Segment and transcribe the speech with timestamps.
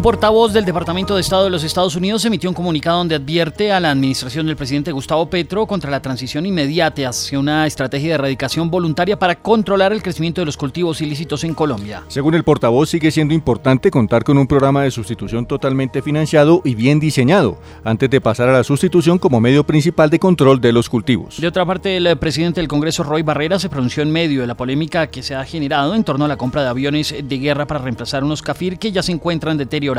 [0.00, 3.70] Un portavoz del Departamento de Estado de los Estados Unidos emitió un comunicado donde advierte
[3.70, 8.14] a la administración del presidente Gustavo Petro contra la transición inmediata hacia una estrategia de
[8.14, 12.02] erradicación voluntaria para controlar el crecimiento de los cultivos ilícitos en Colombia.
[12.08, 16.74] Según el portavoz, sigue siendo importante contar con un programa de sustitución totalmente financiado y
[16.74, 20.88] bien diseñado, antes de pasar a la sustitución como medio principal de control de los
[20.88, 21.38] cultivos.
[21.38, 24.56] De otra parte, el presidente del Congreso, Roy Barrera, se pronunció en medio de la
[24.56, 27.80] polémica que se ha generado en torno a la compra de aviones de guerra para
[27.80, 29.89] reemplazar unos CAFIR que ya se encuentran deteriorados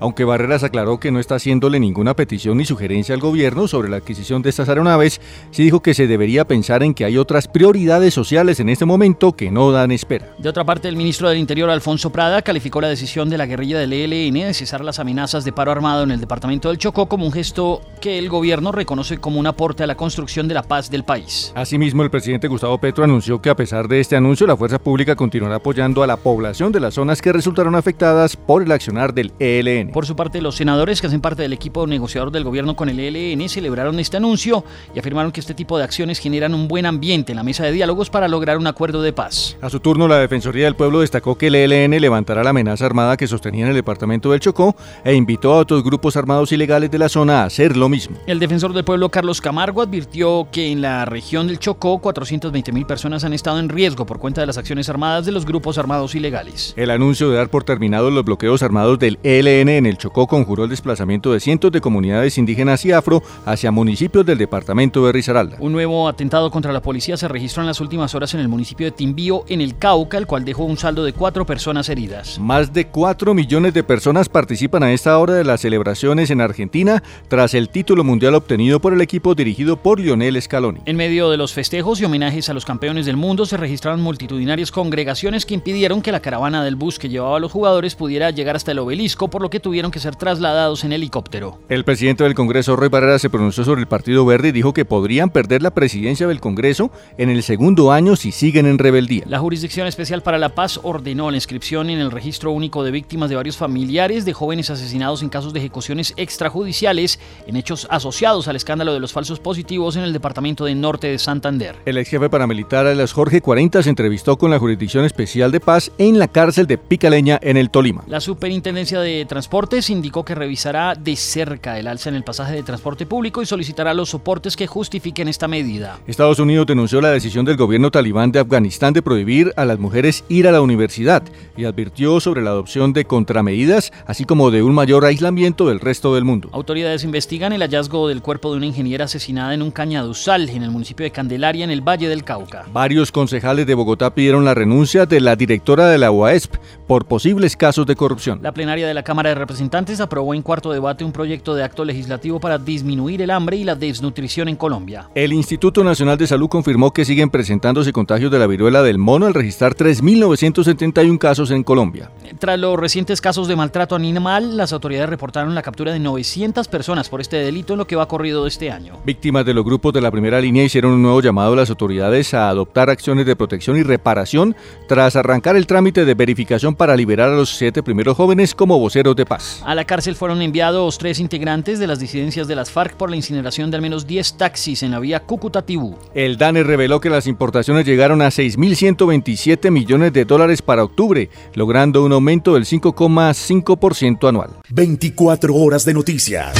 [0.00, 3.98] aunque Barreras aclaró que no está haciéndole ninguna petición ni sugerencia al gobierno sobre la
[3.98, 8.14] adquisición de estas aeronaves, sí dijo que se debería pensar en que hay otras prioridades
[8.14, 10.26] sociales en este momento que no dan espera.
[10.38, 13.78] De otra parte, el ministro del Interior, Alfonso Prada, calificó la decisión de la guerrilla
[13.78, 17.26] del ELN de cesar las amenazas de paro armado en el departamento del Chocó como
[17.26, 20.90] un gesto que el gobierno reconoce como un aporte a la construcción de la paz
[20.90, 21.52] del país.
[21.54, 25.16] Asimismo, el presidente Gustavo Petro anunció que a pesar de este anuncio, la fuerza pública
[25.16, 29.32] continuará apoyando a la población de las zonas que resultaron afectadas por el accionar del
[29.38, 29.90] ELN.
[29.92, 32.98] Por su parte, los senadores que hacen parte del equipo negociador del gobierno con el
[33.00, 37.32] ELN celebraron este anuncio y afirmaron que este tipo de acciones generan un buen ambiente
[37.32, 39.56] en la mesa de diálogos para lograr un acuerdo de paz.
[39.60, 43.16] A su turno, la Defensoría del Pueblo destacó que el ELN levantará la amenaza armada
[43.16, 46.98] que sostenía en el departamento del Chocó e invitó a otros grupos armados ilegales de
[46.98, 48.16] la zona a hacer lo mismo.
[48.26, 52.86] El defensor del pueblo Carlos Camargo advirtió que en la región del Chocó 420 mil
[52.86, 56.14] personas han estado en riesgo por cuenta de las acciones armadas de los grupos armados
[56.14, 56.74] ilegales.
[56.76, 60.62] El anuncio de dar por terminados los bloqueos armados del ELN en el Chocó conjuró
[60.62, 65.56] el desplazamiento de cientos de comunidades indígenas y afro hacia municipios del departamento de Risaralda.
[65.58, 68.86] Un nuevo atentado contra la policía se registró en las últimas horas en el municipio
[68.86, 72.38] de Timbío, en el Cauca, el cual dejó un saldo de cuatro personas heridas.
[72.38, 77.02] Más de cuatro millones de personas participan a esta hora de las celebraciones en Argentina
[77.26, 80.82] tras el título mundial obtenido por el equipo dirigido por Lionel Scaloni.
[80.86, 84.70] En medio de los festejos y homenajes a los campeones del mundo se registraron multitudinarias
[84.70, 88.54] congregaciones que impidieron que la caravana del bus que llevaba a los jugadores pudiera llegar
[88.54, 91.58] hasta el obelisco, por lo que tuvieron que ser trasladados en helicóptero.
[91.68, 94.84] El presidente del Congreso, Roy Barrera, se pronunció sobre el Partido Verde y dijo que
[94.84, 99.24] podrían perder la presidencia del Congreso en el segundo año si siguen en rebeldía.
[99.26, 103.30] La Jurisdicción Especial para la Paz ordenó la inscripción en el registro único de víctimas
[103.30, 108.56] de varios familiares de jóvenes asesinados en casos de ejecuciones extrajudiciales en hechos asociados al
[108.56, 111.76] escándalo de los falsos positivos en el departamento de Norte de Santander.
[111.84, 115.92] El ex jefe paramilitar Alas Jorge 40 se entrevistó con la Jurisdicción Especial de Paz
[115.98, 118.04] en la cárcel de Picaleña en el Tolima.
[118.06, 122.62] La Superintendencia de Transportes indicó que revisará de cerca el alza en el pasaje de
[122.62, 125.98] transporte público y solicitará los soportes que justifiquen esta medida.
[126.06, 130.24] Estados Unidos denunció la decisión del gobierno talibán de Afganistán de prohibir a las mujeres
[130.28, 131.22] ir a la universidad
[131.56, 136.14] y advirtió sobre la adopción de contramedidas, así como de un mayor aislamiento del resto
[136.14, 136.50] del mundo.
[136.52, 140.70] Autoridades investigan el hallazgo del cuerpo de una ingeniera asesinada en un cañaduzal en el
[140.70, 142.64] municipio de Candelaria, en el Valle del Cauca.
[142.72, 146.56] Varios concejales de Bogotá pidieron la renuncia de la directora de la UASP
[146.86, 148.40] por posibles casos de corrupción.
[148.42, 151.84] La plenaria de la Cámara de Representantes aprobó en cuarto debate un proyecto de acto
[151.84, 155.10] legislativo para disminuir el hambre y la desnutrición en Colombia.
[155.14, 159.26] El Instituto Nacional de Salud confirmó que siguen presentándose contagios de la viruela del mono
[159.26, 162.10] al registrar 3.971 casos en Colombia.
[162.38, 167.10] Tras los recientes casos de maltrato animal, las autoridades reportaron la captura de 900 personas
[167.10, 168.94] por este delito en lo que va corrido este año.
[169.04, 172.32] Víctimas de los grupos de la primera línea hicieron un nuevo llamado a las autoridades
[172.32, 174.56] a adoptar acciones de protección y reparación
[174.88, 179.16] tras arrancar el trámite de verificación para liberar a los siete primeros jóvenes como voceros
[179.16, 179.62] de paz.
[179.64, 183.16] A la cárcel fueron enviados tres integrantes de las disidencias de las FARC por la
[183.16, 185.96] incineración de al menos 10 taxis en la vía Cúcuta-Tibú.
[186.14, 192.04] El DANE reveló que las importaciones llegaron a 6.127 millones de dólares para octubre, logrando
[192.04, 194.50] un aumento del 5,5% anual.
[194.68, 196.54] 24 horas de noticias.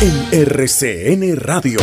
[0.00, 1.80] En RCN Radio.